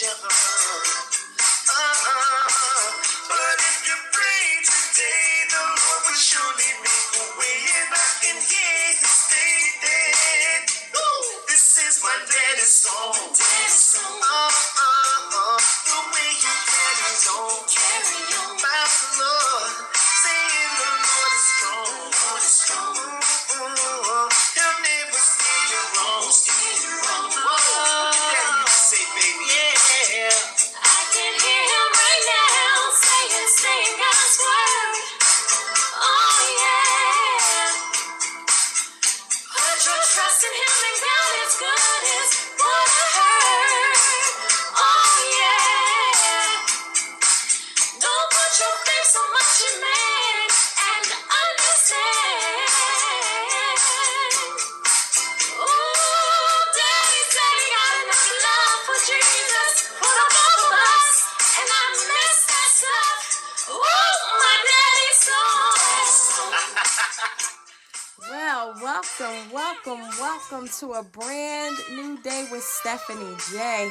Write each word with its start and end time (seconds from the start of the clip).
conception. 0.00 0.39
Welcome, 69.86 70.08
welcome, 70.20 70.68
to 70.68 70.92
a 70.92 71.02
brand 71.02 71.76
new 71.92 72.18
day 72.22 72.46
with 72.50 72.62
Stephanie 72.62 73.36
J. 73.52 73.90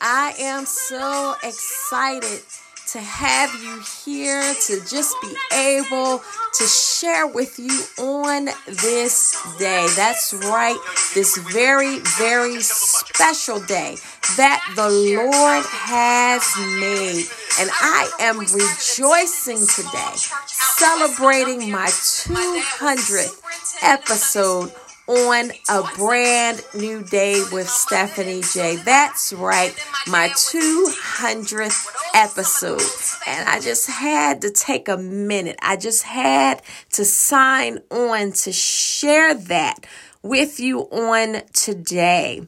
I 0.00 0.34
am 0.38 0.64
so 0.64 1.34
excited 1.42 2.42
to 2.88 3.00
have 3.00 3.52
you 3.54 3.82
here 4.04 4.54
to 4.54 4.80
just 4.86 5.14
be 5.20 5.34
able 5.52 6.22
to 6.54 6.64
share 6.64 7.26
with 7.26 7.58
you 7.58 7.82
on 8.02 8.48
this 8.66 9.36
day. 9.58 9.86
That's 9.96 10.32
right, 10.32 10.78
this 11.14 11.36
very, 11.52 11.98
very 12.18 12.60
special 12.60 13.60
day 13.60 13.96
that 14.36 14.62
the 14.76 14.88
Lord 14.88 15.64
has 15.66 16.56
made. 16.80 17.26
And 17.58 17.70
I 17.72 18.08
am 18.20 18.38
rejoicing 18.38 19.66
today, 19.66 20.14
celebrating 20.46 21.70
my 21.70 21.86
200th 21.86 23.42
episode 23.82 24.72
on 25.08 25.52
a 25.68 25.82
brand 25.96 26.62
new 26.74 27.02
day 27.04 27.42
with 27.52 27.68
Stephanie 27.68 28.42
J. 28.52 28.76
That's 28.76 29.32
right, 29.32 29.72
my 30.08 30.28
200th 30.28 31.86
episode. 32.14 32.82
And 33.26 33.48
I 33.48 33.60
just 33.60 33.88
had 33.88 34.42
to 34.42 34.50
take 34.50 34.88
a 34.88 34.96
minute. 34.96 35.56
I 35.62 35.76
just 35.76 36.02
had 36.02 36.62
to 36.94 37.04
sign 37.04 37.78
on 37.90 38.32
to 38.32 38.52
share 38.52 39.34
that 39.34 39.86
with 40.22 40.58
you 40.58 40.80
on 40.80 41.42
today. 41.52 42.42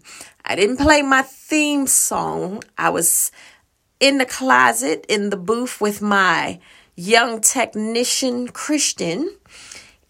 I 0.45 0.57
didn't 0.57 0.79
play 0.79 1.03
my 1.03 1.23
theme 1.23 1.87
song. 1.87 2.65
I 2.77 2.91
was 2.91 3.31
in 4.01 4.19
the 4.19 4.27
closet 4.27 5.07
in 5.09 5.31
the 5.31 5.37
booth 5.37 5.81
with 5.81 6.03
my 6.03 6.59
young 6.97 7.41
technician, 7.41 8.49
Christian 8.49 9.38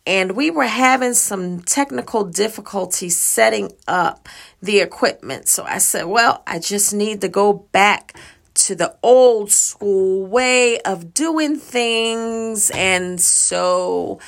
and 0.08 0.32
we 0.32 0.50
were 0.50 0.64
having 0.64 1.12
some 1.12 1.60
technical 1.60 2.24
difficulties 2.24 3.20
setting 3.20 3.70
up 3.86 4.26
the 4.62 4.80
equipment. 4.80 5.48
So 5.48 5.64
I 5.64 5.76
said, 5.76 6.06
well, 6.06 6.42
I 6.46 6.60
just 6.60 6.94
need 6.94 7.20
to 7.20 7.28
go 7.28 7.52
back 7.52 8.18
to 8.54 8.74
the 8.74 8.96
old 9.02 9.52
school 9.52 10.24
way 10.24 10.80
of 10.80 11.12
doing 11.12 11.56
things. 11.56 12.70
And 12.70 13.20
so, 13.20 14.18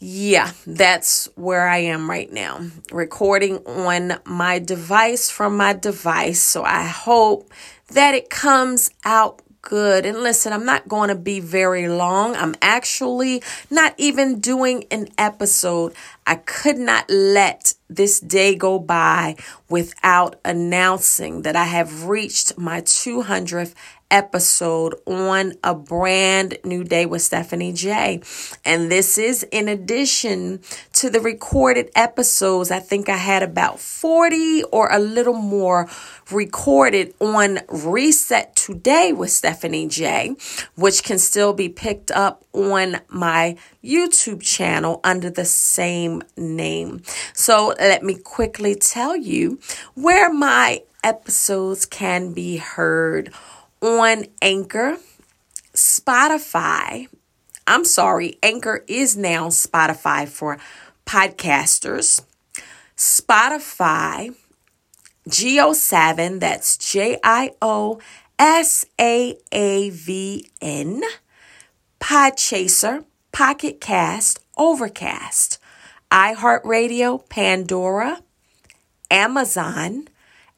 yeah, 0.00 0.50
that's 0.66 1.28
where 1.36 1.68
I 1.68 1.78
am 1.78 2.10
right 2.10 2.32
now, 2.32 2.58
recording 2.90 3.58
on 3.58 4.18
my 4.26 4.58
device 4.58 5.30
from 5.30 5.56
my 5.56 5.72
device. 5.72 6.42
So 6.42 6.64
I 6.64 6.82
hope 6.82 7.52
that 7.92 8.16
it 8.16 8.28
comes 8.28 8.90
out 9.04 9.40
good. 9.70 10.04
And 10.04 10.18
listen, 10.24 10.52
I'm 10.52 10.64
not 10.64 10.88
going 10.88 11.10
to 11.10 11.14
be 11.14 11.38
very 11.38 11.88
long. 11.88 12.34
I'm 12.34 12.56
actually 12.60 13.40
not 13.70 13.94
even 13.98 14.40
doing 14.40 14.84
an 14.90 15.06
episode. 15.16 15.94
I 16.26 16.34
could 16.34 16.76
not 16.76 17.08
let 17.08 17.74
this 17.88 18.18
day 18.18 18.56
go 18.56 18.80
by 18.80 19.36
without 19.68 20.40
announcing 20.44 21.42
that 21.42 21.54
I 21.54 21.66
have 21.66 22.06
reached 22.06 22.58
my 22.58 22.80
200th 22.80 23.74
episode 24.10 24.96
on 25.06 25.52
a 25.62 25.74
brand 25.74 26.58
new 26.64 26.82
day 26.82 27.06
with 27.06 27.22
Stephanie 27.22 27.72
J. 27.72 28.20
And 28.64 28.90
this 28.90 29.18
is 29.18 29.44
in 29.52 29.68
addition 29.68 30.60
to 30.94 31.10
the 31.10 31.20
recorded 31.20 31.90
episodes. 31.94 32.70
I 32.70 32.80
think 32.80 33.08
I 33.08 33.16
had 33.16 33.42
about 33.42 33.78
40 33.78 34.64
or 34.64 34.90
a 34.90 34.98
little 34.98 35.34
more 35.34 35.88
recorded 36.32 37.14
on 37.20 37.60
Reset 37.68 38.54
Today 38.56 39.12
with 39.12 39.30
Stephanie 39.30 39.88
J, 39.88 40.36
which 40.74 41.02
can 41.02 41.18
still 41.18 41.52
be 41.52 41.68
picked 41.68 42.10
up 42.10 42.44
on 42.52 43.00
my 43.08 43.56
YouTube 43.82 44.42
channel 44.42 45.00
under 45.04 45.30
the 45.30 45.44
same 45.44 46.22
name. 46.36 47.02
So 47.34 47.74
let 47.78 48.02
me 48.02 48.14
quickly 48.14 48.74
tell 48.74 49.16
you 49.16 49.58
where 49.94 50.32
my 50.32 50.82
episodes 51.02 51.86
can 51.86 52.32
be 52.32 52.58
heard 52.58 53.32
on 53.80 54.26
Anchor, 54.42 54.98
Spotify. 55.74 57.08
I'm 57.66 57.84
sorry, 57.84 58.38
Anchor 58.42 58.84
is 58.88 59.16
now 59.16 59.48
Spotify 59.48 60.28
for 60.28 60.58
podcasters. 61.06 62.22
Spotify, 62.96 64.34
JioSaavn, 65.28 66.40
that's 66.40 66.76
J 66.76 67.18
I 67.22 67.52
O 67.60 68.00
S 68.38 68.86
A 69.00 69.36
A 69.52 69.90
V 69.90 70.50
N, 70.62 71.02
Podchaser, 72.00 73.04
Pocket 73.32 73.80
Cast, 73.80 74.40
Overcast, 74.56 75.58
iHeartRadio, 76.10 77.28
Pandora, 77.28 78.22
Amazon, 79.10 80.08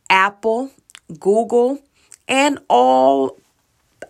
Apple, 0.09 0.71
Google, 1.19 1.81
and 2.29 2.59
all 2.69 3.39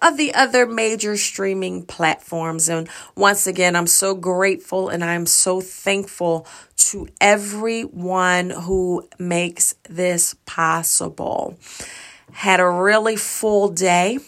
of 0.03 0.17
the 0.17 0.35
other 0.35 0.67
major 0.67 1.17
streaming 1.17 1.87
platforms. 1.87 2.69
And 2.69 2.89
once 3.17 3.47
again, 3.47 3.77
I'm 3.77 3.87
so 3.87 4.15
grateful 4.15 4.89
and 4.89 5.03
I'm 5.03 5.25
so 5.27 5.61
thankful 5.61 6.47
to 6.77 7.09
everyone 7.21 8.51
who 8.51 9.09
makes 9.19 9.77
this 9.89 10.35
possible. 10.45 11.57
Had 12.33 12.61
a 12.61 12.69
really 12.69 13.17
full 13.17 13.69
day. 13.69 14.19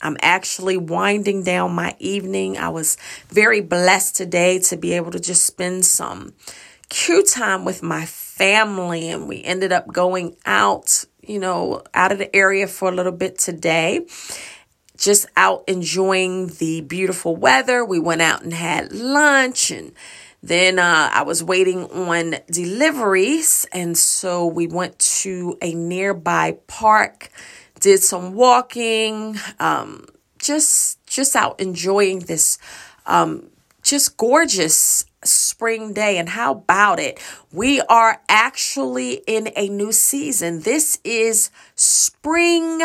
I'm 0.00 0.16
actually 0.22 0.78
winding 0.78 1.42
down 1.42 1.72
my 1.72 1.94
evening. 1.98 2.56
I 2.56 2.70
was 2.70 2.96
very 3.28 3.60
blessed 3.60 4.16
today 4.16 4.58
to 4.60 4.76
be 4.78 4.94
able 4.94 5.10
to 5.10 5.20
just 5.20 5.44
spend 5.44 5.84
some 5.84 6.32
Q 6.88 7.22
time 7.22 7.64
with 7.64 7.82
my 7.82 8.06
family, 8.06 9.10
and 9.10 9.28
we 9.28 9.44
ended 9.44 9.72
up 9.72 9.86
going 9.86 10.36
out, 10.46 11.04
you 11.20 11.38
know, 11.38 11.82
out 11.92 12.12
of 12.12 12.18
the 12.18 12.34
area 12.34 12.66
for 12.66 12.88
a 12.88 12.94
little 12.94 13.12
bit 13.12 13.38
today. 13.38 14.06
Just 15.00 15.26
out 15.36 15.64
enjoying 15.66 16.48
the 16.58 16.82
beautiful 16.82 17.34
weather. 17.34 17.84
We 17.84 17.98
went 17.98 18.22
out 18.22 18.42
and 18.42 18.54
had 18.54 18.92
lunch 18.92 19.72
and 19.72 19.92
then 20.42 20.78
uh, 20.78 21.10
I 21.12 21.22
was 21.22 21.44
waiting 21.44 21.84
on 21.90 22.36
deliveries, 22.50 23.66
and 23.72 23.96
so 23.96 24.46
we 24.46 24.66
went 24.66 24.98
to 24.98 25.58
a 25.60 25.74
nearby 25.74 26.56
park, 26.66 27.28
did 27.78 28.02
some 28.02 28.34
walking, 28.34 29.36
um, 29.58 30.06
just 30.38 31.04
just 31.06 31.36
out 31.36 31.60
enjoying 31.60 32.20
this 32.20 32.58
um, 33.04 33.50
just 33.82 34.16
gorgeous 34.16 35.04
spring 35.22 35.92
day. 35.92 36.16
And 36.16 36.30
how 36.30 36.52
about 36.52 36.98
it? 36.98 37.20
We 37.52 37.82
are 37.82 38.22
actually 38.28 39.22
in 39.26 39.50
a 39.56 39.68
new 39.68 39.92
season. 39.92 40.60
This 40.60 40.98
is 41.04 41.50
spring 41.74 42.80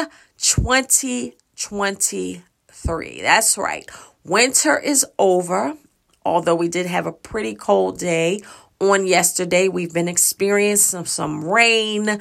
2023. 1.56 3.22
That's 3.22 3.58
right. 3.58 3.90
Winter 4.24 4.78
is 4.80 5.06
over, 5.20 5.78
although 6.26 6.56
we 6.56 6.68
did 6.68 6.86
have 6.88 7.06
a 7.06 7.12
pretty 7.12 7.54
cold 7.56 8.00
day 8.00 8.42
on 8.80 9.06
yesterday. 9.06 9.68
We've 9.68 9.94
been 9.94 10.08
experiencing 10.08 11.06
some, 11.06 11.06
some 11.06 11.46
rain. 11.46 12.20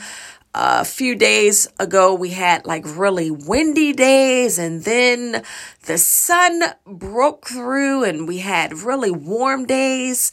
A 0.57 0.85
few 0.85 1.17
days 1.17 1.67
ago, 1.81 2.15
we 2.15 2.31
had 2.31 2.65
like 2.65 2.85
really 2.87 3.29
windy 3.31 3.93
days, 3.93 4.57
and 4.57 4.85
then 4.85 5.43
the 5.87 5.99
sun 5.99 6.63
broke 6.87 7.49
through, 7.49 8.05
and 8.05 8.29
we 8.29 8.39
had 8.39 8.73
really 8.73 9.11
warm 9.11 9.67
days. 9.67 10.31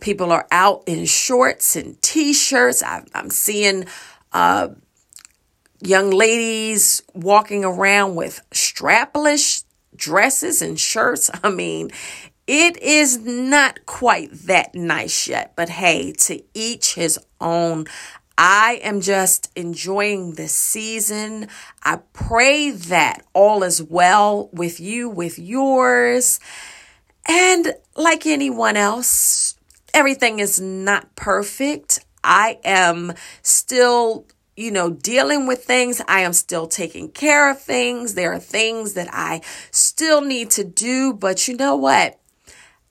People 0.00 0.32
are 0.32 0.46
out 0.50 0.84
in 0.86 1.04
shorts 1.04 1.76
and 1.76 2.00
t 2.00 2.32
shirts. 2.32 2.82
I'm 2.82 3.28
seeing 3.28 3.84
uh, 4.32 4.68
young 5.80 6.10
ladies 6.10 7.02
walking 7.14 7.64
around 7.64 8.14
with 8.14 8.40
strapless 8.50 9.64
dresses 9.94 10.62
and 10.62 10.78
shirts. 10.78 11.30
I 11.42 11.50
mean, 11.50 11.90
it 12.46 12.78
is 12.78 13.18
not 13.18 13.84
quite 13.86 14.32
that 14.46 14.74
nice 14.74 15.28
yet, 15.28 15.52
but 15.54 15.68
hey, 15.68 16.12
to 16.12 16.42
each 16.54 16.94
his 16.94 17.18
own. 17.40 17.86
I 18.40 18.80
am 18.84 19.00
just 19.00 19.50
enjoying 19.56 20.34
this 20.34 20.54
season. 20.54 21.48
I 21.82 21.98
pray 22.12 22.70
that 22.70 23.26
all 23.32 23.64
is 23.64 23.82
well 23.82 24.48
with 24.52 24.78
you, 24.78 25.08
with 25.08 25.40
yours. 25.40 26.38
And 27.26 27.74
like 27.96 28.26
anyone 28.26 28.76
else, 28.76 29.56
everything 29.92 30.38
is 30.38 30.60
not 30.60 31.16
perfect. 31.16 31.98
I 32.22 32.60
am 32.64 33.12
still 33.42 34.26
you 34.58 34.72
know, 34.72 34.90
dealing 34.90 35.46
with 35.46 35.64
things. 35.64 36.02
I 36.08 36.20
am 36.20 36.32
still 36.32 36.66
taking 36.66 37.10
care 37.10 37.48
of 37.48 37.62
things. 37.62 38.14
There 38.14 38.32
are 38.32 38.40
things 38.40 38.94
that 38.94 39.08
I 39.12 39.40
still 39.70 40.20
need 40.20 40.50
to 40.50 40.64
do. 40.64 41.14
But 41.14 41.46
you 41.46 41.56
know 41.56 41.76
what? 41.76 42.18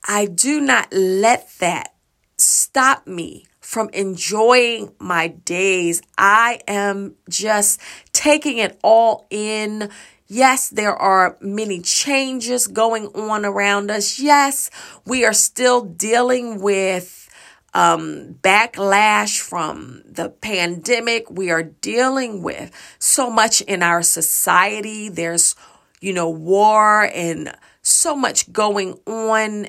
I 0.07 0.27
do 0.27 0.61
not 0.61 0.93
let 0.93 1.49
that 1.59 1.93
stop 2.37 3.05
me 3.05 3.47
from 3.59 3.89
enjoying 3.89 4.93
my 4.97 5.27
days. 5.27 6.01
I 6.17 6.61
am 6.69 7.15
just 7.29 7.81
taking 8.13 8.59
it 8.59 8.79
all 8.81 9.27
in. 9.29 9.89
Yes, 10.25 10.69
there 10.69 10.95
are 10.95 11.37
many 11.41 11.81
changes 11.81 12.67
going 12.67 13.07
on 13.07 13.43
around 13.43 13.91
us. 13.91 14.19
Yes, 14.19 14.69
we 15.05 15.25
are 15.25 15.33
still 15.33 15.81
dealing 15.81 16.61
with 16.61 17.26
um, 17.77 18.33
backlash 18.41 19.39
from 19.39 20.01
the 20.03 20.29
pandemic. 20.29 21.29
We 21.29 21.51
are 21.51 21.61
dealing 21.61 22.41
with 22.41 22.71
so 22.97 23.29
much 23.29 23.61
in 23.61 23.83
our 23.83 24.01
society. 24.01 25.09
There's, 25.09 25.53
you 26.01 26.11
know, 26.11 26.27
war 26.27 27.03
and 27.13 27.55
so 27.83 28.15
much 28.15 28.51
going 28.51 28.97
on 29.05 29.67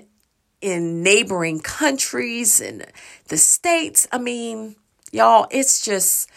in 0.62 1.02
neighboring 1.02 1.60
countries 1.60 2.62
and 2.62 2.86
the 3.26 3.36
states. 3.36 4.08
I 4.10 4.16
mean, 4.16 4.76
y'all, 5.12 5.46
it's 5.50 5.84
just, 5.84 6.30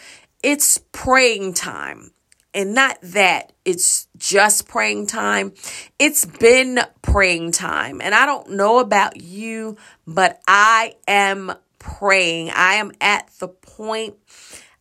it's 0.44 0.78
praying 0.92 1.54
time. 1.54 2.12
And 2.53 2.74
not 2.74 2.98
that 3.01 3.53
it's 3.63 4.07
just 4.18 4.68
praying 4.68 5.07
time. 5.07 5.53
It's 6.00 6.25
been 6.25 6.80
praying 7.01 7.53
time. 7.53 8.01
And 8.01 8.13
I 8.13 8.25
don't 8.25 8.51
know 8.51 8.80
about 8.80 9.21
you, 9.21 9.77
but 10.06 10.42
I 10.48 10.95
am 11.07 11.53
praying. 11.80 12.50
I 12.50 12.75
am 12.75 12.92
at 13.00 13.30
the 13.39 13.48
point 13.48 14.15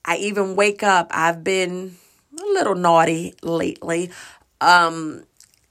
I 0.04 0.16
even 0.16 0.56
wake 0.56 0.82
up. 0.82 1.10
I've 1.12 1.44
been 1.44 1.96
a 2.38 2.42
little 2.42 2.74
naughty 2.74 3.34
lately. 3.42 4.10
Um 4.60 5.24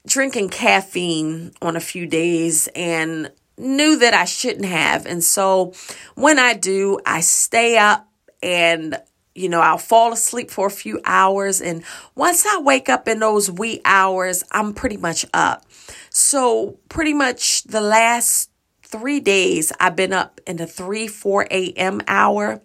drinking 0.06 0.48
caffeine 0.48 1.52
on 1.60 1.76
a 1.76 1.80
few 1.80 2.06
days 2.06 2.68
and 2.74 3.30
knew 3.58 3.98
that 3.98 4.14
I 4.14 4.24
shouldn't 4.24 4.64
have. 4.64 5.06
And 5.06 5.22
so 5.22 5.74
when 6.14 6.38
I 6.38 6.54
do, 6.54 6.98
I 7.04 7.20
stay 7.20 7.76
up 7.76 8.08
and 8.42 8.96
you 9.40 9.48
know, 9.48 9.60
I'll 9.60 9.78
fall 9.78 10.12
asleep 10.12 10.50
for 10.50 10.66
a 10.66 10.70
few 10.70 11.00
hours. 11.04 11.60
And 11.60 11.82
once 12.14 12.44
I 12.46 12.60
wake 12.60 12.88
up 12.88 13.08
in 13.08 13.20
those 13.20 13.50
wee 13.50 13.80
hours, 13.84 14.44
I'm 14.52 14.74
pretty 14.74 14.98
much 14.98 15.24
up. 15.32 15.64
So, 16.10 16.78
pretty 16.88 17.14
much 17.14 17.64
the 17.64 17.80
last 17.80 18.50
three 18.82 19.20
days, 19.20 19.72
I've 19.80 19.96
been 19.96 20.12
up 20.12 20.40
in 20.46 20.56
the 20.56 20.66
3, 20.66 21.06
4 21.06 21.46
a.m. 21.50 22.00
hour. 22.06 22.60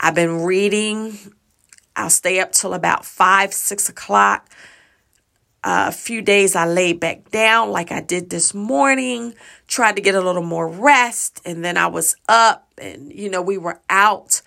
I've 0.00 0.14
been 0.14 0.42
reading. 0.42 1.16
I'll 1.94 2.10
stay 2.10 2.40
up 2.40 2.52
till 2.52 2.74
about 2.74 3.04
5, 3.04 3.52
6 3.52 3.88
o'clock. 3.88 4.48
Uh, 5.62 5.86
a 5.88 5.92
few 5.92 6.22
days 6.22 6.56
I 6.56 6.66
lay 6.66 6.94
back 6.94 7.30
down 7.30 7.70
like 7.70 7.92
I 7.92 8.00
did 8.00 8.30
this 8.30 8.54
morning, 8.54 9.34
tried 9.68 9.96
to 9.96 10.02
get 10.02 10.14
a 10.14 10.20
little 10.22 10.42
more 10.42 10.66
rest, 10.66 11.42
and 11.44 11.62
then 11.62 11.76
I 11.76 11.86
was 11.88 12.16
up 12.30 12.66
and, 12.78 13.12
you 13.12 13.28
know, 13.28 13.42
we 13.42 13.58
were 13.58 13.78
out 13.90 14.40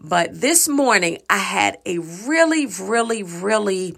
but 0.00 0.40
this 0.40 0.68
morning, 0.68 1.18
I 1.28 1.38
had 1.38 1.78
a 1.84 1.98
really, 1.98 2.66
really, 2.66 3.22
really 3.22 3.96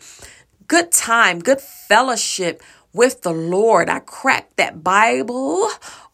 good 0.67 0.91
time, 0.91 1.39
good 1.39 1.61
fellowship 1.61 2.63
with 2.93 3.23
the 3.23 3.33
Lord. 3.33 3.89
I 3.89 4.01
cracked 4.01 4.57
that 4.57 4.83
Bible 4.83 5.69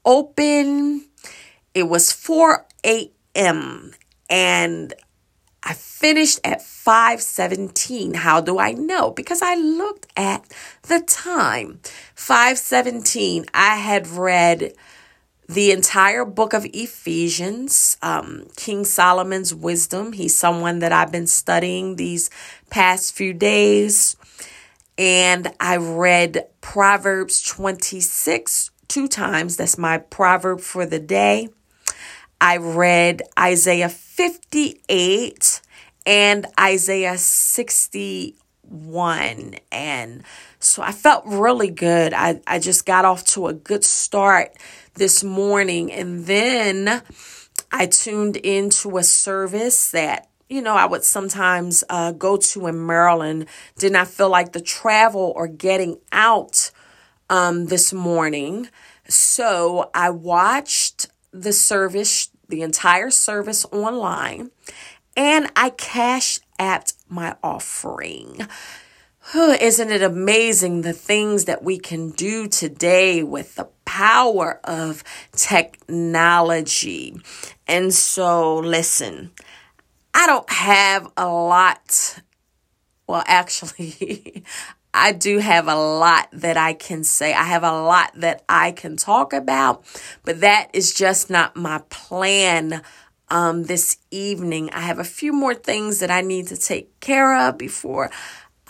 open. 0.05 1.07
It 1.75 1.85
was 1.85 2.13
4 2.13 2.67
a.m. 2.85 3.93
and 4.29 4.95
I 5.63 5.75
finished 5.75 6.41
at 6.45 6.63
517. 6.63 8.15
How 8.15 8.41
do 8.41 8.59
I 8.59 8.73
know? 8.73 9.11
Because 9.11 9.43
I 9.43 9.55
looked 9.55 10.07
at 10.17 10.45
the 10.83 11.01
time. 11.01 11.81
517. 12.15 13.47
I 13.53 13.77
had 13.77 14.07
read 14.07 14.73
the 15.49 15.73
entire 15.73 16.25
book 16.27 16.53
of 16.53 16.67
Ephesians, 16.75 17.97
um, 18.03 18.47
King 18.55 18.85
Solomon's 18.85 19.55
wisdom. 19.55 20.13
He's 20.13 20.39
someone 20.39 20.81
that 20.81 20.93
I've 20.93 21.11
been 21.11 21.27
studying 21.27 21.97
these 21.97 22.29
past 22.69 23.15
few 23.15 23.33
days. 23.33 24.15
And 24.99 25.51
I 25.59 25.79
read 25.79 26.47
Proverbs 26.61 27.41
26 27.43 28.71
two 28.89 29.09
times. 29.09 29.57
That's 29.57 29.79
my 29.79 29.97
proverb 29.99 30.61
for 30.61 30.85
the 30.85 30.99
day. 30.99 31.49
I 32.41 32.59
read 32.59 33.23
Isaiah 33.39 33.89
58 33.89 35.61
and 36.05 36.47
Isaiah 36.61 37.17
61. 37.17 39.55
And 39.73 40.25
so 40.61 40.83
I 40.83 40.93
felt 40.93 41.25
really 41.27 41.71
good. 41.71 42.13
I, 42.13 42.41
I 42.47 42.59
just 42.59 42.85
got 42.85 43.05
off 43.05 43.25
to 43.27 43.49
a 43.49 43.55
good 43.55 43.85
start 43.85 44.53
this 44.99 45.25
morning. 45.25 45.93
And 45.93 46.27
then 46.27 47.03
I 47.71 47.87
tuned 47.87 48.37
into 48.37 48.99
a 48.99 49.03
service 49.03 49.91
that, 49.93 50.29
you 50.49 50.61
know, 50.61 50.75
I 50.75 50.87
would 50.87 51.05
sometimes 51.05 51.85
uh, 51.89 52.13
go 52.13 52.37
to 52.37 52.67
in 52.67 52.87
Maryland. 52.87 53.47
Did 53.79 53.93
not 53.93 54.09
feel 54.09 54.29
like 54.29 54.53
the 54.53 54.61
travel 54.61 55.33
or 55.37 55.47
getting 55.47 55.99
out 56.13 56.71
um, 57.31 57.67
this 57.67 57.93
morning. 57.93 58.69
So 59.09 59.91
I 59.95 60.11
watched 60.11 61.09
the 61.33 61.53
service, 61.53 62.31
the 62.49 62.63
entire 62.63 63.11
service 63.11 63.65
online, 63.73 64.51
and 65.17 65.51
I 65.57 65.71
cashed 65.71 66.43
at 66.59 66.93
my 67.09 67.37
offering. 67.43 68.47
Isn't 69.35 69.91
it 69.91 70.03
amazing 70.03 70.81
the 70.81 70.95
things 70.95 71.45
that 71.45 71.63
we 71.63 71.79
can 71.79 72.11
do 72.11 72.49
today 72.49 73.23
with 73.23 73.57
the 73.57 73.69
power 73.89 74.61
of 74.65 75.03
technology? 75.33 77.19
And 77.67 77.95
so, 77.95 78.59
listen, 78.59 79.31
I 80.13 80.27
don't 80.27 80.51
have 80.51 81.11
a 81.17 81.27
lot. 81.27 82.21
Well, 83.07 83.25
actually, 83.27 84.45
I 84.95 85.13
do 85.13 85.39
have 85.39 85.69
a 85.69 85.75
lot 85.75 86.29
that 86.33 86.59
I 86.59 86.75
can 86.75 87.03
say. 87.03 87.33
I 87.33 87.45
have 87.45 87.63
a 87.63 87.73
lot 87.73 88.13
that 88.17 88.45
I 88.47 88.73
can 88.73 88.99
talk 88.99 89.33
about, 89.33 89.85
but 90.23 90.41
that 90.43 90.69
is 90.75 90.93
just 90.93 91.31
not 91.31 91.57
my 91.57 91.81
plan 91.89 92.83
um, 93.31 93.65
this 93.65 93.97
evening. 94.11 94.69
I 94.75 94.81
have 94.81 94.99
a 94.99 95.05
few 95.05 95.33
more 95.33 95.55
things 95.55 96.01
that 96.01 96.11
I 96.11 96.21
need 96.21 96.49
to 96.49 96.59
take 96.59 97.01
care 97.01 97.49
of 97.49 97.57
before 97.57 98.11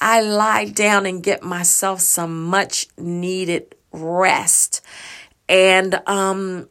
I 0.00 0.20
lie 0.20 0.66
down 0.66 1.06
and 1.06 1.24
get 1.24 1.42
myself 1.42 2.00
some 2.00 2.44
much 2.44 2.86
needed 2.96 3.74
rest. 3.92 4.80
And 5.48 6.00
um, 6.06 6.68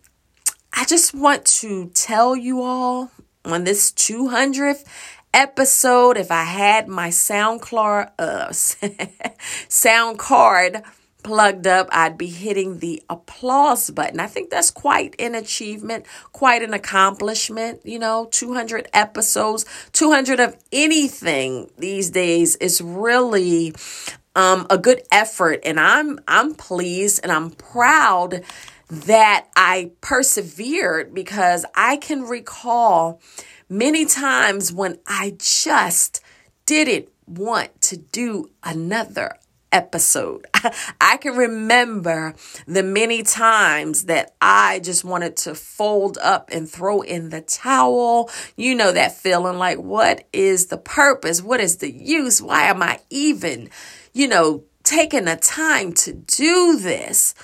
I 0.74 0.86
just 0.86 1.14
want 1.14 1.46
to 1.46 1.90
tell 1.94 2.36
you 2.36 2.62
all 2.62 3.12
on 3.46 3.64
this 3.64 3.92
200th 3.92 4.86
episode, 5.34 6.18
if 6.18 6.32
I 6.32 6.44
had 6.44 6.88
my 6.88 7.10
sound 7.10 7.62
card, 7.62 8.10
uh, 8.20 8.52
sound 9.70 10.20
card 10.20 10.84
plugged 11.24 11.68
up, 11.68 11.90
I'd 11.92 12.18
be 12.18 12.28
hitting 12.28 12.80
the 12.80 13.04
applause 13.10 13.90
button. 13.90 14.20
I 14.20 14.28
think 14.28 14.50
that's 14.50 14.72
quite 14.72 15.14
an 15.20 15.36
achievement, 15.36 16.06
quite 16.32 16.62
an 16.64 16.74
accomplishment. 16.74 17.82
You 17.84 18.00
know, 18.00 18.28
200 18.32 18.88
episodes, 18.94 19.66
200 19.92 20.40
of 20.40 20.56
anything 20.72 21.70
these 21.78 22.10
days 22.12 22.56
is 22.58 22.82
really 22.82 23.74
um, 24.38 24.68
a 24.70 24.78
good 24.78 25.02
effort, 25.12 25.62
and 25.66 25.82
I'm 25.82 26.20
I'm 26.30 26.56
pleased 26.56 27.22
and 27.24 27.32
I'm 27.34 27.52
proud 27.52 28.44
that 28.90 29.48
I 29.58 29.92
persevered 30.02 31.14
because 31.14 31.66
I 31.76 31.98
can 31.98 32.24
recall 32.24 33.22
many 33.70 34.06
times 34.06 34.72
when 34.72 35.00
I 35.08 35.36
just 35.40 36.22
didn't 36.68 37.10
want 37.28 37.82
to 37.82 37.98
do 37.98 38.52
another 38.64 39.38
episode. 39.72 40.46
I 41.02 41.18
can 41.18 41.36
remember 41.36 42.36
the 42.66 42.84
many 42.84 43.24
times 43.24 44.06
that 44.06 44.36
I 44.42 44.80
just 44.80 45.04
wanted 45.04 45.38
to 45.38 45.56
fold 45.56 46.18
up 46.22 46.50
and 46.52 46.70
throw 46.70 47.02
in 47.02 47.30
the 47.30 47.42
towel. 47.42 48.30
You 48.56 48.76
know 48.76 48.92
that 48.92 49.18
feeling 49.18 49.58
like, 49.58 49.80
what 49.80 50.26
is 50.34 50.68
the 50.68 50.78
purpose? 50.78 51.42
What 51.42 51.60
is 51.60 51.78
the 51.78 51.92
use? 51.92 52.42
Why 52.42 52.64
am 52.64 52.82
I 52.82 53.00
even, 53.10 53.70
you 54.14 54.28
know, 54.28 54.64
taking 54.84 55.26
the 55.26 55.36
time 55.36 55.94
to 55.94 56.14
do 56.14 56.78
this? 56.78 57.36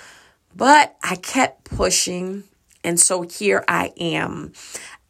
But 0.56 0.96
I 1.04 1.16
kept 1.16 1.66
pushing. 1.66 2.44
And 2.84 3.00
so 3.00 3.22
here 3.22 3.64
I 3.68 3.92
am. 3.98 4.54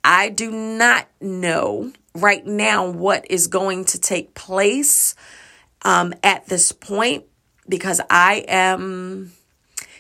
I 0.04 0.30
do 0.30 0.52
not 0.52 1.08
know 1.22 1.92
right 2.14 2.46
now 2.46 2.90
what 2.90 3.30
is 3.30 3.48
going 3.48 3.86
to 3.86 4.00
take 4.00 4.34
place 4.34 5.16
um, 5.84 6.14
at 6.24 6.48
this 6.48 6.72
point 6.72 7.26
because 7.68 8.02
I 8.10 8.46
am 8.48 9.34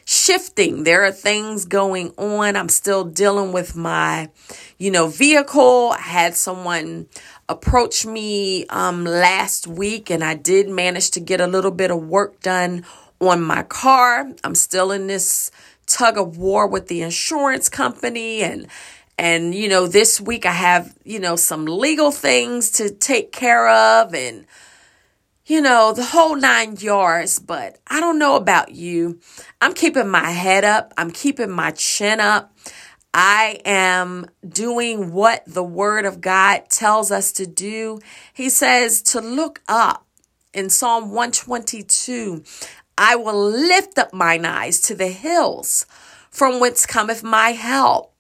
shifting. 0.05 0.83
There 0.83 1.03
are 1.03 1.11
things 1.11 1.65
going 1.65 2.11
on. 2.17 2.55
I'm 2.55 2.69
still 2.69 3.03
dealing 3.03 3.51
with 3.51 3.75
my, 3.75 4.29
you 4.77 4.91
know, 4.91 5.07
vehicle. 5.07 5.93
I 5.97 6.01
had 6.01 6.35
someone 6.35 7.07
approach 7.47 8.05
me 8.05 8.65
um, 8.67 9.05
last 9.05 9.67
week 9.67 10.09
and 10.09 10.23
I 10.23 10.35
did 10.35 10.69
manage 10.69 11.11
to 11.11 11.19
get 11.19 11.39
a 11.41 11.47
little 11.47 11.71
bit 11.71 11.91
of 11.91 12.07
work 12.07 12.41
done 12.41 12.85
on 13.19 13.41
my 13.41 13.63
car. 13.63 14.31
I'm 14.43 14.55
still 14.55 14.91
in 14.91 15.07
this 15.07 15.51
tug 15.85 16.17
of 16.17 16.37
war 16.37 16.67
with 16.67 16.87
the 16.87 17.01
insurance 17.01 17.69
company 17.69 18.41
and 18.41 18.67
and 19.17 19.53
you 19.53 19.69
know 19.69 19.85
this 19.85 20.19
week 20.19 20.45
I 20.45 20.53
have, 20.53 20.95
you 21.03 21.19
know, 21.19 21.35
some 21.35 21.65
legal 21.65 22.11
things 22.11 22.71
to 22.71 22.89
take 22.89 23.31
care 23.31 23.69
of 23.69 24.15
and 24.15 24.45
you 25.45 25.61
know, 25.61 25.93
the 25.93 26.03
whole 26.03 26.35
nine 26.35 26.77
yards, 26.77 27.39
but 27.39 27.79
I 27.87 27.99
don't 27.99 28.19
know 28.19 28.35
about 28.35 28.71
you. 28.71 29.19
I'm 29.61 29.73
keeping 29.73 30.07
my 30.07 30.31
head 30.31 30.63
up. 30.63 30.93
I'm 30.97 31.11
keeping 31.11 31.51
my 31.51 31.71
chin 31.71 32.19
up. 32.19 32.55
I 33.13 33.59
am 33.65 34.27
doing 34.47 35.11
what 35.11 35.43
the 35.45 35.63
word 35.63 36.05
of 36.05 36.21
God 36.21 36.69
tells 36.69 37.11
us 37.11 37.31
to 37.33 37.45
do. 37.45 37.99
He 38.33 38.49
says 38.49 39.01
to 39.03 39.21
look 39.21 39.61
up 39.67 40.07
in 40.53 40.69
Psalm 40.69 41.09
122. 41.11 42.43
I 42.97 43.15
will 43.15 43.49
lift 43.49 43.97
up 43.97 44.13
mine 44.13 44.45
eyes 44.45 44.79
to 44.81 44.95
the 44.95 45.09
hills 45.09 45.85
from 46.29 46.59
whence 46.59 46.85
cometh 46.85 47.23
my 47.23 47.49
help. 47.49 48.12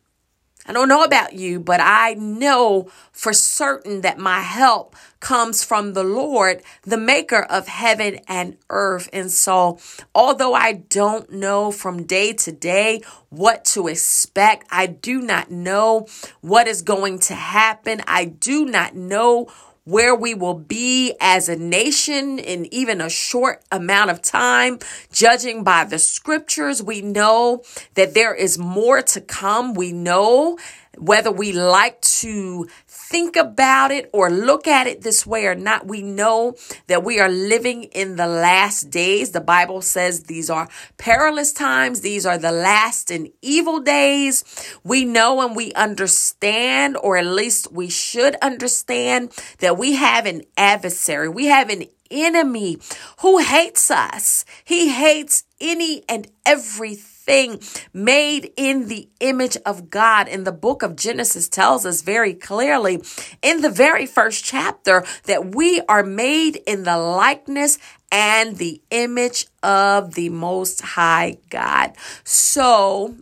I 0.65 0.71
don't 0.71 0.87
know 0.87 1.03
about 1.03 1.33
you, 1.33 1.59
but 1.59 1.81
I 1.81 2.13
know 2.13 2.89
for 3.11 3.33
certain 3.33 4.01
that 4.01 4.17
my 4.17 4.39
help 4.39 4.95
comes 5.19 5.63
from 5.63 5.93
the 5.93 6.03
Lord, 6.03 6.61
the 6.83 6.97
maker 6.97 7.43
of 7.43 7.67
heaven 7.67 8.19
and 8.27 8.57
earth. 8.69 9.09
And 9.11 9.29
so, 9.29 9.79
although 10.15 10.53
I 10.53 10.73
don't 10.73 11.31
know 11.31 11.71
from 11.71 12.03
day 12.05 12.31
to 12.33 12.51
day 12.51 13.01
what 13.29 13.65
to 13.65 13.87
expect, 13.87 14.67
I 14.71 14.87
do 14.87 15.21
not 15.21 15.51
know 15.51 16.07
what 16.39 16.67
is 16.67 16.81
going 16.81 17.19
to 17.19 17.35
happen. 17.35 18.01
I 18.07 18.25
do 18.25 18.65
not 18.65 18.95
know 18.95 19.49
where 19.85 20.15
we 20.15 20.33
will 20.33 20.53
be 20.53 21.13
as 21.19 21.49
a 21.49 21.55
nation 21.55 22.39
in 22.39 22.73
even 22.73 23.01
a 23.01 23.09
short 23.09 23.63
amount 23.71 24.09
of 24.09 24.21
time. 24.21 24.79
Judging 25.11 25.63
by 25.63 25.83
the 25.83 25.99
scriptures, 25.99 26.81
we 26.81 27.01
know 27.01 27.63
that 27.95 28.13
there 28.13 28.33
is 28.33 28.57
more 28.57 29.01
to 29.01 29.19
come. 29.21 29.73
We 29.73 29.91
know 29.91 30.57
whether 30.97 31.31
we 31.31 31.51
like 31.51 31.99
to 32.01 32.67
think 32.87 33.35
about 33.35 33.91
it 33.91 34.09
or 34.13 34.29
look 34.29 34.67
at 34.67 34.87
it 34.87 35.01
this 35.01 35.25
way 35.25 35.45
or 35.45 35.55
not, 35.55 35.87
we 35.87 36.01
know 36.01 36.55
that 36.87 37.03
we 37.03 37.19
are 37.19 37.29
living 37.29 37.83
in 37.85 38.15
the 38.15 38.27
last 38.27 38.89
days. 38.89 39.31
The 39.31 39.41
Bible 39.41 39.81
says 39.81 40.23
these 40.23 40.49
are 40.49 40.69
perilous 40.97 41.51
times. 41.51 42.01
These 42.01 42.25
are 42.25 42.37
the 42.37 42.51
last 42.51 43.11
and 43.11 43.29
evil 43.41 43.79
days. 43.79 44.43
We 44.83 45.05
know 45.05 45.41
and 45.41 45.55
we 45.55 45.73
understand, 45.73 46.97
or 46.97 47.17
at 47.17 47.25
least 47.25 47.71
we 47.71 47.89
should 47.89 48.35
understand 48.41 49.31
that 49.59 49.77
we 49.77 49.93
have 49.93 50.25
an 50.25 50.43
adversary. 50.57 51.29
We 51.29 51.45
have 51.47 51.69
an 51.69 51.85
enemy 52.11 52.77
who 53.21 53.39
hates 53.39 53.89
us. 53.89 54.45
He 54.63 54.89
hates 54.89 55.43
any 55.59 56.03
and 56.07 56.27
everything 56.45 57.12
thing 57.25 57.59
made 57.93 58.51
in 58.57 58.87
the 58.87 59.09
image 59.19 59.57
of 59.65 59.89
God. 59.89 60.27
And 60.27 60.45
the 60.45 60.51
book 60.51 60.83
of 60.83 60.95
Genesis 60.95 61.47
tells 61.47 61.85
us 61.85 62.01
very 62.01 62.33
clearly 62.33 63.01
in 63.41 63.61
the 63.61 63.69
very 63.69 64.05
first 64.05 64.43
chapter 64.43 65.03
that 65.23 65.55
we 65.55 65.81
are 65.87 66.03
made 66.03 66.57
in 66.67 66.83
the 66.83 66.97
likeness 66.97 67.77
and 68.11 68.57
the 68.57 68.81
image 68.91 69.47
of 69.63 70.13
the 70.13 70.29
Most 70.29 70.81
High 70.81 71.37
God. 71.49 71.93
So 72.23 73.15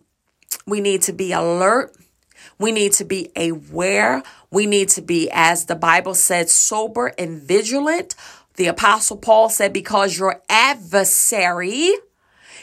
we 0.65 0.81
need 0.81 1.03
to 1.03 1.13
be 1.13 1.31
alert. 1.31 1.95
We 2.59 2.71
need 2.71 2.91
to 2.93 3.05
be 3.05 3.31
aware. 3.35 4.21
We 4.51 4.65
need 4.65 4.89
to 4.89 5.01
be, 5.01 5.29
as 5.31 5.65
the 5.65 5.75
Bible 5.75 6.13
said, 6.13 6.49
sober 6.49 7.07
and 7.17 7.41
vigilant. 7.41 8.15
The 8.55 8.67
Apostle 8.67 9.17
Paul 9.17 9.49
said, 9.49 9.73
because 9.73 10.17
your 10.19 10.41
adversary, 10.49 11.91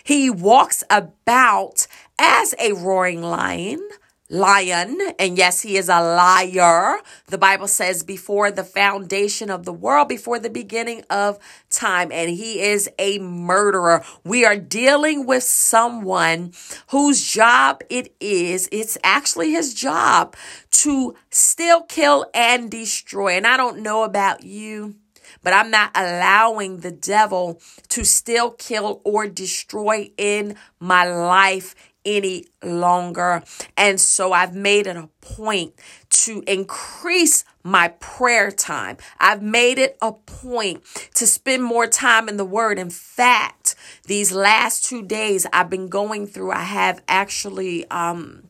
he 0.08 0.30
walks 0.30 0.82
about 0.88 1.86
as 2.18 2.54
a 2.58 2.72
roaring 2.72 3.20
lion, 3.20 3.86
lion, 4.30 4.98
and 5.18 5.36
yes, 5.36 5.60
he 5.60 5.76
is 5.76 5.90
a 5.90 6.00
liar. 6.00 7.00
The 7.26 7.36
Bible 7.36 7.68
says 7.68 8.02
before 8.04 8.50
the 8.50 8.64
foundation 8.64 9.50
of 9.50 9.66
the 9.66 9.72
world, 9.74 10.08
before 10.08 10.38
the 10.38 10.48
beginning 10.48 11.04
of 11.10 11.38
time, 11.68 12.10
and 12.10 12.30
he 12.30 12.62
is 12.62 12.88
a 12.98 13.18
murderer. 13.18 14.02
We 14.24 14.46
are 14.46 14.56
dealing 14.56 15.26
with 15.26 15.42
someone 15.42 16.54
whose 16.86 17.22
job 17.22 17.82
it 17.90 18.14
is, 18.18 18.66
it's 18.72 18.96
actually 19.04 19.50
his 19.50 19.74
job 19.74 20.36
to 20.70 21.16
still 21.28 21.82
kill 21.82 22.24
and 22.32 22.70
destroy. 22.70 23.36
And 23.36 23.46
I 23.46 23.58
don't 23.58 23.80
know 23.80 24.04
about 24.04 24.42
you 24.42 24.94
but 25.42 25.52
I'm 25.52 25.70
not 25.70 25.90
allowing 25.94 26.78
the 26.80 26.90
devil 26.90 27.60
to 27.88 28.04
still 28.04 28.50
kill 28.50 29.00
or 29.04 29.26
destroy 29.26 30.10
in 30.16 30.56
my 30.80 31.04
life 31.04 31.74
any 32.04 32.46
longer. 32.62 33.42
And 33.76 34.00
so 34.00 34.32
I've 34.32 34.54
made 34.54 34.86
it 34.86 34.96
a 34.96 35.08
point 35.20 35.74
to 36.10 36.42
increase 36.46 37.44
my 37.62 37.88
prayer 37.88 38.50
time. 38.50 38.96
I've 39.20 39.42
made 39.42 39.78
it 39.78 39.98
a 40.00 40.12
point 40.12 40.82
to 41.14 41.26
spend 41.26 41.62
more 41.62 41.86
time 41.86 42.28
in 42.28 42.38
the 42.38 42.44
word. 42.44 42.78
In 42.78 42.90
fact, 42.90 43.74
these 44.06 44.32
last 44.32 44.84
two 44.84 45.02
days 45.02 45.46
I've 45.52 45.68
been 45.68 45.88
going 45.88 46.26
through, 46.26 46.52
I 46.52 46.62
have 46.62 47.02
actually 47.08 47.88
um 47.90 48.44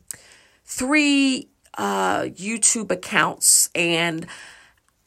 three 0.63 1.49
uh 1.77 2.21
YouTube 2.23 2.91
accounts 2.91 3.69
and 3.75 4.25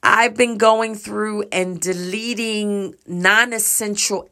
I've 0.02 0.37
been 0.37 0.59
going 0.59 0.97
through 0.97 1.44
and 1.52 1.80
deleting 1.80 2.97
non 3.06 3.52
essential 3.52 4.28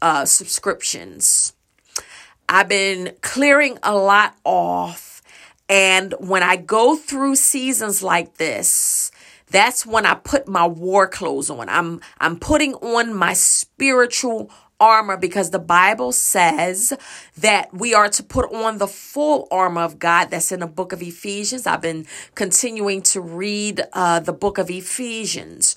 uh, 0.00 0.24
subscriptions. 0.24 1.54
I've 2.48 2.68
been 2.68 3.14
clearing 3.22 3.78
a 3.82 3.94
lot 3.94 4.34
off. 4.44 5.22
And 5.68 6.14
when 6.18 6.42
I 6.42 6.56
go 6.56 6.96
through 6.96 7.36
seasons 7.36 8.02
like 8.02 8.36
this, 8.36 9.12
that's 9.48 9.86
when 9.86 10.04
I 10.06 10.14
put 10.14 10.48
my 10.48 10.66
war 10.66 11.06
clothes 11.06 11.50
on. 11.50 11.68
I'm 11.68 12.00
I'm 12.18 12.38
putting 12.38 12.74
on 12.74 13.14
my 13.14 13.32
spiritual 13.32 14.50
armor 14.82 15.16
because 15.16 15.50
the 15.50 15.60
Bible 15.60 16.10
says 16.10 16.92
that 17.38 17.72
we 17.72 17.94
are 17.94 18.08
to 18.08 18.22
put 18.24 18.52
on 18.52 18.78
the 18.78 18.88
full 18.88 19.46
armor 19.52 19.82
of 19.82 20.00
God. 20.00 20.30
That's 20.30 20.50
in 20.50 20.58
the 20.60 20.66
book 20.66 20.92
of 20.92 21.00
Ephesians. 21.00 21.66
I've 21.66 21.80
been 21.80 22.06
continuing 22.34 23.02
to 23.02 23.20
read 23.20 23.82
uh, 23.92 24.18
the 24.18 24.32
book 24.32 24.58
of 24.58 24.68
Ephesians, 24.68 25.76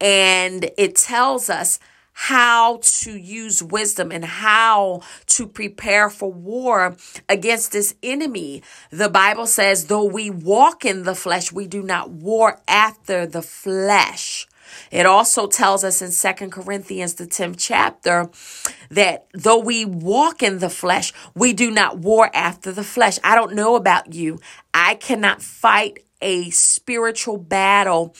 and 0.00 0.68
it 0.76 0.96
tells 0.96 1.48
us 1.48 1.78
how 2.12 2.80
to 2.82 3.16
use 3.16 3.62
wisdom 3.62 4.10
and 4.12 4.24
how 4.24 5.00
to 5.26 5.46
prepare 5.46 6.10
for 6.10 6.30
war 6.30 6.96
against 7.28 7.72
this 7.72 7.94
enemy. 8.02 8.62
The 8.90 9.08
Bible 9.08 9.46
says, 9.46 9.86
though 9.86 10.04
we 10.04 10.28
walk 10.28 10.84
in 10.84 11.04
the 11.04 11.14
flesh, 11.14 11.52
we 11.52 11.66
do 11.66 11.82
not 11.82 12.10
war 12.10 12.60
after 12.68 13.26
the 13.26 13.42
flesh. 13.42 14.46
It 14.90 15.06
also 15.06 15.46
tells 15.46 15.84
us 15.84 16.02
in 16.02 16.10
Second 16.10 16.50
Corinthians, 16.52 17.14
the 17.14 17.26
10th 17.26 17.56
chapter, 17.58 18.30
that 18.90 19.26
though 19.32 19.58
we 19.58 19.84
walk 19.84 20.42
in 20.42 20.58
the 20.58 20.70
flesh, 20.70 21.12
we 21.34 21.52
do 21.52 21.70
not 21.70 21.98
war 21.98 22.30
after 22.34 22.72
the 22.72 22.84
flesh. 22.84 23.18
I 23.24 23.34
don't 23.34 23.54
know 23.54 23.76
about 23.76 24.14
you. 24.14 24.40
I 24.74 24.94
cannot 24.96 25.42
fight 25.42 26.04
a 26.22 26.50
spiritual 26.50 27.38
battle 27.38 28.14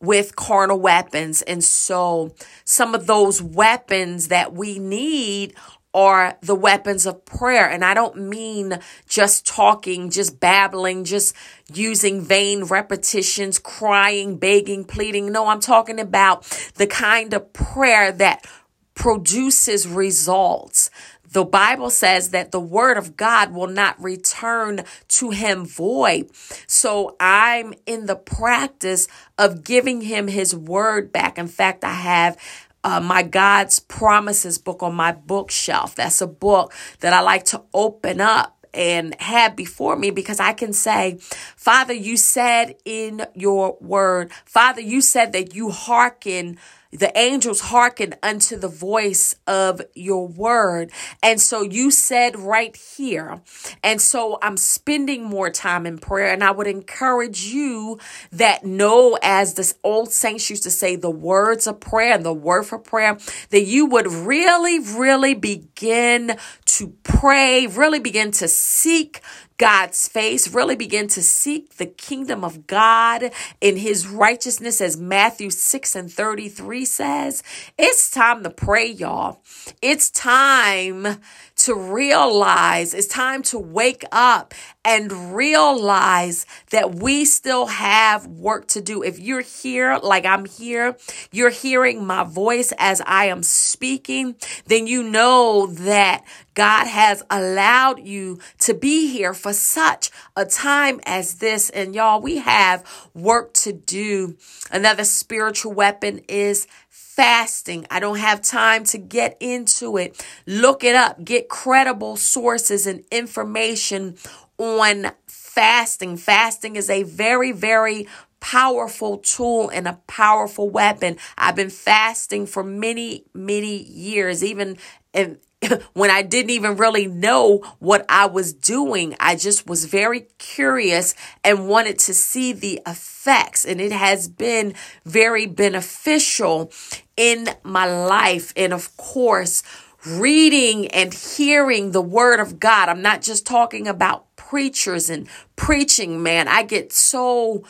with 0.00 0.36
carnal 0.36 0.80
weapons. 0.80 1.42
And 1.42 1.62
so 1.62 2.34
some 2.64 2.94
of 2.94 3.06
those 3.06 3.40
weapons 3.40 4.28
that 4.28 4.52
we 4.52 4.78
need 4.78 5.54
are 5.94 6.38
the 6.40 6.54
weapons 6.54 7.06
of 7.06 7.24
prayer. 7.24 7.68
And 7.68 7.84
I 7.84 7.94
don't 7.94 8.16
mean 8.16 8.78
just 9.08 9.46
talking, 9.46 10.10
just 10.10 10.40
babbling, 10.40 11.04
just 11.04 11.34
using 11.72 12.22
vain 12.22 12.64
repetitions, 12.64 13.58
crying, 13.58 14.36
begging, 14.36 14.84
pleading. 14.84 15.30
No, 15.30 15.48
I'm 15.48 15.60
talking 15.60 16.00
about 16.00 16.44
the 16.76 16.86
kind 16.86 17.34
of 17.34 17.52
prayer 17.52 18.12
that 18.12 18.46
produces 18.94 19.86
results. 19.86 20.90
The 21.30 21.44
Bible 21.44 21.88
says 21.88 22.28
that 22.30 22.52
the 22.52 22.60
word 22.60 22.98
of 22.98 23.16
God 23.16 23.54
will 23.54 23.66
not 23.66 24.00
return 24.02 24.84
to 25.08 25.30
him 25.30 25.64
void. 25.64 26.28
So 26.66 27.16
I'm 27.18 27.72
in 27.86 28.04
the 28.04 28.16
practice 28.16 29.08
of 29.38 29.64
giving 29.64 30.02
him 30.02 30.28
his 30.28 30.54
word 30.54 31.10
back. 31.10 31.38
In 31.38 31.48
fact, 31.48 31.84
I 31.84 31.94
have 31.94 32.36
uh, 32.84 33.00
my 33.00 33.22
God's 33.22 33.78
Promises 33.78 34.58
book 34.58 34.82
on 34.82 34.94
my 34.94 35.12
bookshelf. 35.12 35.94
That's 35.94 36.20
a 36.20 36.26
book 36.26 36.72
that 37.00 37.12
I 37.12 37.20
like 37.20 37.44
to 37.46 37.62
open 37.72 38.20
up 38.20 38.66
and 38.74 39.14
have 39.20 39.54
before 39.54 39.96
me 39.96 40.10
because 40.10 40.40
I 40.40 40.52
can 40.52 40.72
say, 40.72 41.18
Father, 41.56 41.92
you 41.92 42.16
said 42.16 42.76
in 42.84 43.26
your 43.34 43.76
word, 43.80 44.32
Father, 44.44 44.80
you 44.80 45.00
said 45.00 45.32
that 45.32 45.54
you 45.54 45.70
hearken 45.70 46.58
the 46.92 47.16
angels 47.18 47.60
hearken 47.60 48.14
unto 48.22 48.56
the 48.56 48.68
voice 48.68 49.34
of 49.46 49.80
your 49.94 50.28
word. 50.28 50.92
And 51.22 51.40
so 51.40 51.62
you 51.62 51.90
said 51.90 52.38
right 52.38 52.76
here. 52.76 53.40
And 53.82 54.00
so 54.00 54.38
I'm 54.42 54.56
spending 54.56 55.24
more 55.24 55.50
time 55.50 55.86
in 55.86 55.98
prayer. 55.98 56.32
And 56.32 56.44
I 56.44 56.50
would 56.50 56.66
encourage 56.66 57.44
you 57.44 57.98
that 58.30 58.64
know, 58.64 59.18
as 59.22 59.54
the 59.54 59.72
old 59.82 60.12
saints 60.12 60.50
used 60.50 60.64
to 60.64 60.70
say, 60.70 60.96
the 60.96 61.10
words 61.10 61.66
of 61.66 61.80
prayer 61.80 62.14
and 62.14 62.24
the 62.24 62.32
word 62.32 62.64
for 62.64 62.78
prayer, 62.78 63.16
that 63.50 63.64
you 63.64 63.86
would 63.86 64.06
really, 64.06 64.78
really 64.78 65.34
begin 65.34 66.36
to 66.66 66.88
pray, 67.02 67.66
really 67.66 68.00
begin 68.00 68.30
to 68.32 68.48
seek 68.48 69.22
God's 69.58 70.08
face, 70.08 70.52
really 70.52 70.76
begin 70.76 71.08
to 71.08 71.22
seek 71.22 71.76
the 71.76 71.86
kingdom 71.86 72.44
of 72.44 72.66
God 72.66 73.30
in 73.60 73.76
his 73.76 74.06
righteousness, 74.06 74.80
as 74.80 74.96
Matthew 74.96 75.50
6 75.50 75.94
and 75.96 76.12
33 76.12 76.84
says. 76.84 77.42
It's 77.78 78.10
time 78.10 78.42
to 78.42 78.50
pray, 78.50 78.86
y'all. 78.86 79.40
It's 79.80 80.10
time 80.10 81.18
to 81.56 81.74
realize, 81.74 82.94
it's 82.94 83.06
time 83.06 83.42
to 83.42 83.58
wake 83.58 84.04
up 84.10 84.54
and 84.84 85.34
realize 85.34 86.44
that 86.70 86.96
we 86.96 87.24
still 87.24 87.66
have 87.66 88.26
work 88.26 88.66
to 88.68 88.80
do. 88.80 89.02
If 89.02 89.18
you're 89.18 89.42
here, 89.42 89.98
like 90.02 90.24
I'm 90.24 90.44
here, 90.44 90.96
you're 91.30 91.50
hearing 91.50 92.04
my 92.04 92.24
voice 92.24 92.72
as 92.78 93.00
I 93.06 93.26
am 93.26 93.42
speaking, 93.42 94.36
then 94.66 94.86
you 94.86 95.02
know 95.02 95.66
that 95.66 96.24
God 96.54 96.86
has 96.86 97.22
allowed 97.30 98.00
you 98.00 98.38
to 98.58 98.74
be 98.74 99.10
here 99.10 99.32
for 99.32 99.52
such 99.52 100.10
a 100.36 100.44
time 100.44 101.00
as 101.06 101.36
this. 101.36 101.70
And 101.70 101.94
y'all, 101.94 102.20
we 102.20 102.38
have 102.38 102.84
work 103.14 103.54
to 103.54 103.72
do. 103.72 104.36
Another 104.70 105.04
spiritual 105.04 105.72
weapon 105.72 106.20
is 106.28 106.66
fasting. 107.14 107.86
I 107.90 108.00
don't 108.00 108.18
have 108.18 108.40
time 108.40 108.84
to 108.84 108.98
get 108.98 109.36
into 109.38 109.98
it. 109.98 110.24
Look 110.46 110.82
it 110.82 110.94
up. 110.94 111.22
Get 111.24 111.48
credible 111.48 112.16
sources 112.16 112.86
and 112.86 113.04
information 113.10 114.16
on 114.56 115.12
fasting. 115.26 116.16
Fasting 116.16 116.76
is 116.76 116.88
a 116.88 117.02
very, 117.02 117.52
very 117.52 118.08
powerful 118.40 119.18
tool 119.18 119.68
and 119.68 119.86
a 119.86 120.00
powerful 120.06 120.70
weapon. 120.70 121.16
I've 121.36 121.54
been 121.56 121.70
fasting 121.70 122.46
for 122.46 122.64
many, 122.64 123.24
many 123.34 123.82
years, 123.82 124.42
even 124.42 124.78
in, 125.12 125.38
when 125.92 126.10
I 126.10 126.22
didn't 126.22 126.50
even 126.50 126.76
really 126.76 127.06
know 127.06 127.58
what 127.78 128.04
I 128.08 128.26
was 128.26 128.52
doing. 128.52 129.14
I 129.20 129.36
just 129.36 129.66
was 129.66 129.84
very 129.84 130.26
curious 130.38 131.14
and 131.44 131.68
wanted 131.68 131.98
to 132.00 132.14
see 132.14 132.52
the 132.52 132.80
effects. 132.86 133.64
And 133.64 133.80
it 133.80 133.92
has 133.92 134.28
been 134.28 134.74
very 135.04 135.46
beneficial 135.46 136.72
in 137.16 137.48
my 137.62 137.86
life. 137.86 138.52
And 138.56 138.72
of 138.72 138.96
course, 138.96 139.62
reading 140.06 140.88
and 140.88 141.14
hearing 141.14 141.92
the 141.92 142.02
word 142.02 142.40
of 142.40 142.58
God. 142.58 142.88
I'm 142.88 143.02
not 143.02 143.22
just 143.22 143.46
talking 143.46 143.86
about 143.86 144.34
preachers 144.36 145.08
and 145.08 145.28
preaching, 145.56 146.22
man. 146.22 146.48
I 146.48 146.62
get 146.62 146.92
so 146.92 147.64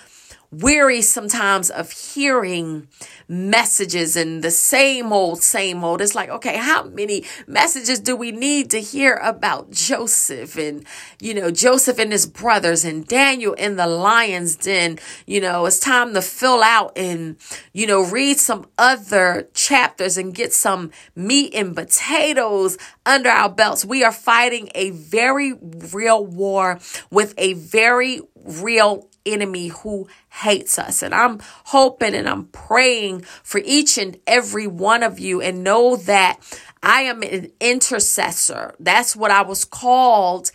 weary 0.52 1.00
sometimes 1.00 1.70
of 1.70 1.90
hearing 1.90 2.86
messages 3.26 4.14
and 4.16 4.44
the 4.44 4.50
same 4.50 5.10
old, 5.12 5.42
same 5.42 5.82
old. 5.82 6.02
It's 6.02 6.14
like, 6.14 6.28
okay, 6.28 6.58
how 6.58 6.84
many 6.84 7.24
messages 7.46 7.98
do 7.98 8.14
we 8.14 8.30
need 8.30 8.70
to 8.70 8.80
hear 8.80 9.14
about 9.14 9.70
Joseph 9.70 10.56
and, 10.58 10.84
you 11.20 11.32
know, 11.32 11.50
Joseph 11.50 11.98
and 11.98 12.12
his 12.12 12.26
brothers 12.26 12.84
and 12.84 13.06
Daniel 13.06 13.54
in 13.54 13.76
the 13.76 13.86
lion's 13.86 14.56
den? 14.56 14.98
You 15.26 15.40
know, 15.40 15.64
it's 15.64 15.80
time 15.80 16.12
to 16.12 16.20
fill 16.20 16.62
out 16.62 16.92
and, 16.96 17.36
you 17.72 17.86
know, 17.86 18.04
read 18.04 18.38
some 18.38 18.66
other 18.76 19.48
chapters 19.54 20.18
and 20.18 20.34
get 20.34 20.52
some 20.52 20.90
meat 21.16 21.54
and 21.54 21.74
potatoes 21.74 22.76
under 23.06 23.30
our 23.30 23.48
belts. 23.48 23.86
We 23.86 24.04
are 24.04 24.12
fighting 24.12 24.68
a 24.74 24.90
very 24.90 25.54
real 25.94 26.26
war 26.26 26.78
with 27.10 27.32
a 27.38 27.54
very 27.54 28.20
real 28.44 29.08
enemy 29.24 29.68
who 29.68 30.08
hates 30.30 30.78
us. 30.78 31.02
And 31.02 31.14
I'm 31.14 31.40
hoping 31.66 32.14
and 32.14 32.28
I'm 32.28 32.46
praying 32.46 33.22
for 33.42 33.60
each 33.64 33.98
and 33.98 34.18
every 34.26 34.66
one 34.66 35.02
of 35.02 35.18
you 35.18 35.40
and 35.40 35.62
know 35.64 35.96
that 35.96 36.40
I 36.82 37.02
am 37.02 37.22
an 37.22 37.52
intercessor. 37.60 38.74
That's 38.80 39.14
what 39.14 39.30
I 39.30 39.42
was 39.42 39.64
called 39.64 40.50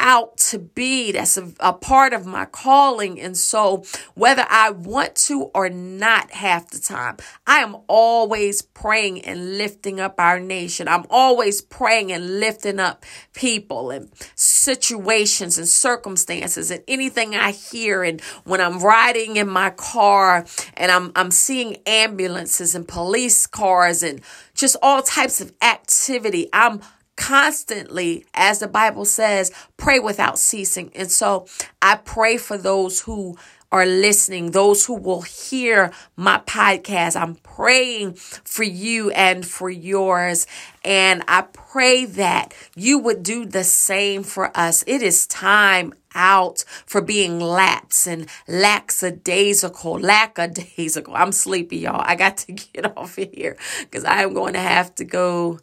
out 0.00 0.38
to 0.38 0.58
be. 0.58 1.12
That's 1.12 1.36
a, 1.36 1.52
a, 1.60 1.72
part 1.72 2.12
of 2.12 2.26
my 2.26 2.46
calling. 2.46 3.20
And 3.20 3.36
so, 3.36 3.84
whether 4.14 4.44
I 4.48 4.70
want 4.70 5.14
to 5.26 5.50
or 5.54 5.68
not, 5.68 6.32
half 6.32 6.70
the 6.70 6.80
time, 6.80 7.18
I 7.46 7.58
am 7.58 7.76
always 7.86 8.62
praying 8.62 9.24
and 9.24 9.58
lifting 9.58 10.00
up 10.00 10.14
our 10.18 10.40
nation. 10.40 10.88
I'm 10.88 11.04
always 11.10 11.60
praying 11.60 12.10
and 12.10 12.40
lifting 12.40 12.80
up 12.80 13.04
people 13.34 13.90
and 13.90 14.10
situations 14.34 15.58
and 15.58 15.68
circumstances 15.68 16.70
and 16.70 16.82
anything 16.88 17.36
I 17.36 17.52
hear. 17.52 18.02
And 18.02 18.20
when 18.44 18.60
I'm 18.60 18.80
riding 18.80 19.36
in 19.36 19.48
my 19.48 19.70
car 19.70 20.46
and 20.74 20.90
I'm, 20.90 21.12
I'm 21.14 21.30
seeing 21.30 21.76
ambulances 21.86 22.74
and 22.74 22.88
police 22.88 23.46
cars 23.46 24.02
and 24.02 24.22
just 24.54 24.76
all 24.82 25.02
types 25.02 25.40
of 25.40 25.52
activity, 25.62 26.48
I'm 26.52 26.80
constantly, 27.20 28.24
as 28.32 28.60
the 28.60 28.66
Bible 28.66 29.04
says, 29.04 29.52
pray 29.76 29.98
without 29.98 30.38
ceasing. 30.38 30.90
And 30.94 31.10
so 31.10 31.46
I 31.82 31.96
pray 31.96 32.38
for 32.38 32.56
those 32.56 33.02
who 33.02 33.36
are 33.70 33.84
listening, 33.84 34.50
those 34.50 34.86
who 34.86 34.94
will 34.94 35.20
hear 35.20 35.92
my 36.16 36.38
podcast. 36.46 37.20
I'm 37.20 37.34
praying 37.36 38.14
for 38.14 38.64
you 38.64 39.10
and 39.10 39.46
for 39.46 39.68
yours. 39.68 40.46
And 40.82 41.22
I 41.28 41.42
pray 41.42 42.06
that 42.06 42.54
you 42.74 42.98
would 42.98 43.22
do 43.22 43.44
the 43.44 43.64
same 43.64 44.22
for 44.22 44.50
us. 44.56 44.82
It 44.86 45.02
is 45.02 45.26
time 45.26 45.92
out 46.14 46.64
for 46.86 47.02
being 47.02 47.38
lax 47.38 48.06
and 48.06 48.28
lackadaisical, 48.48 50.00
lackadaisical. 50.00 51.14
I'm 51.14 51.32
sleepy, 51.32 51.76
y'all. 51.76 52.02
I 52.02 52.16
got 52.16 52.38
to 52.38 52.52
get 52.72 52.96
off 52.96 53.18
of 53.18 53.28
here 53.30 53.58
because 53.80 54.04
I 54.04 54.22
am 54.22 54.32
going 54.32 54.54
to 54.54 54.60
have 54.60 54.94
to 54.96 55.04
go 55.04 55.60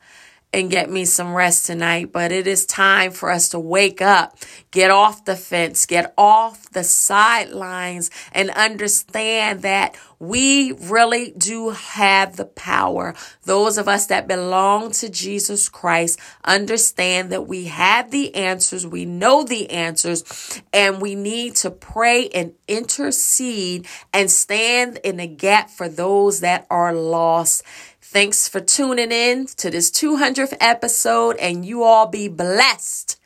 and 0.53 0.71
get 0.71 0.89
me 0.89 1.05
some 1.05 1.33
rest 1.33 1.65
tonight. 1.65 2.11
But 2.11 2.31
it 2.31 2.47
is 2.47 2.65
time 2.65 3.11
for 3.11 3.29
us 3.29 3.49
to 3.49 3.59
wake 3.59 4.01
up, 4.01 4.37
get 4.71 4.91
off 4.91 5.25
the 5.25 5.35
fence, 5.35 5.85
get 5.85 6.13
off 6.17 6.69
the 6.71 6.83
sidelines, 6.83 8.09
and 8.31 8.49
understand 8.51 9.61
that 9.63 9.95
we 10.19 10.71
really 10.71 11.31
do 11.37 11.69
have 11.69 12.37
the 12.37 12.45
power. 12.45 13.13
Those 13.43 13.77
of 13.77 13.87
us 13.87 14.07
that 14.07 14.27
belong 14.27 14.91
to 14.93 15.09
Jesus 15.09 15.69
Christ 15.69 16.19
understand 16.43 17.31
that 17.31 17.47
we 17.47 17.65
have 17.65 18.09
the 18.09 18.33
answers, 18.33 18.87
we 18.87 19.05
know 19.05 19.43
the 19.43 19.69
answers, 19.69 20.61
and 20.73 21.01
we 21.01 21.13
need 21.13 21.55
to 21.57 21.69
pray 21.69 22.29
and 22.29 22.53
intercede 22.67 23.85
and 24.13 24.31
stand 24.31 24.99
in 25.03 25.17
the 25.17 25.27
gap 25.27 25.69
for 25.69 25.87
those 25.87 26.39
that 26.39 26.65
are 26.69 26.93
lost. 26.93 27.63
Thanks 28.09 28.47
for 28.47 28.61
tuning 28.61 29.11
in 29.11 29.47
to 29.57 29.69
this 29.69 29.91
200th 29.91 30.55
episode, 30.61 31.35
and 31.37 31.65
you 31.65 31.83
all 31.83 32.07
be 32.07 32.29
blessed 32.29 33.16